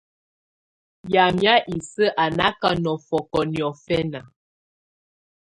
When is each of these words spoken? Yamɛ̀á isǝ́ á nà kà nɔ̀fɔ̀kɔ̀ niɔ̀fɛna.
Yamɛ̀á 1.13 1.53
isǝ́ 1.75 2.15
á 2.23 2.25
nà 2.37 2.47
kà 2.61 2.69
nɔ̀fɔ̀kɔ̀ 2.83 3.43
niɔ̀fɛna. 3.53 4.19